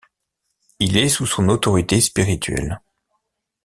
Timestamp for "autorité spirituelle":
1.47-2.81